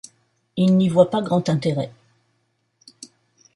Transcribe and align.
Il 0.57 0.77
n'y 0.77 0.89
voit 0.89 1.11
pas 1.11 1.21
grand 1.21 1.47
intérêt. 1.47 1.91